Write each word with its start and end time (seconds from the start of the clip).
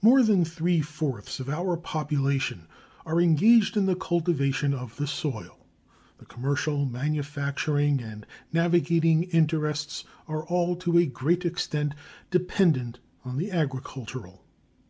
More 0.00 0.22
than 0.22 0.46
three 0.46 0.80
fourths 0.80 1.40
of 1.40 1.50
our 1.50 1.76
population 1.76 2.66
are 3.04 3.20
engaged 3.20 3.76
in 3.76 3.84
the 3.84 3.94
cultivation 3.94 4.72
of 4.72 4.96
the 4.96 5.06
soil. 5.06 5.58
The 6.16 6.24
commercial, 6.24 6.86
manufacturing, 6.86 8.00
and 8.00 8.24
navigating 8.50 9.24
interests 9.24 10.04
are 10.26 10.46
all 10.46 10.74
to 10.76 10.96
a 10.96 11.04
great 11.04 11.44
extent 11.44 11.92
dependent 12.30 12.98
on 13.26 13.36
the 13.36 13.50
agricultural. 13.52 14.42